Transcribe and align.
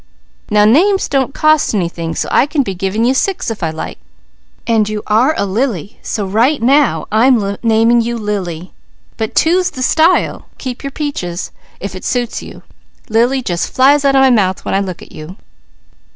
Now 0.49 0.65
names 0.65 1.07
don't 1.07 1.31
cost 1.31 1.75
anything, 1.75 2.15
so 2.15 2.27
I 2.31 2.47
can 2.47 2.63
be 2.63 2.73
giving 2.73 3.05
you 3.05 3.13
six 3.13 3.51
if 3.51 3.61
I 3.61 3.69
like, 3.69 3.99
and 4.65 4.89
you 4.89 5.03
are 5.05 5.35
a 5.37 5.45
lily, 5.45 5.99
so 6.01 6.25
right 6.25 6.59
now 6.59 7.05
I'm 7.11 7.55
naming 7.61 8.01
you 8.01 8.17
Lily, 8.17 8.73
but 9.17 9.35
two's 9.35 9.69
the 9.69 9.83
style; 9.83 10.47
keep 10.57 10.83
your 10.83 10.89
Peaches, 10.89 11.51
if 11.79 11.93
it 11.93 12.03
suits 12.03 12.41
you. 12.41 12.63
Lily 13.09 13.43
just 13.43 13.71
flies 13.71 14.03
out 14.03 14.15
of 14.15 14.21
my 14.21 14.31
mouth 14.31 14.65
when 14.65 14.73
I 14.73 14.79
look 14.79 15.03
at 15.03 15.11
you." 15.11 15.35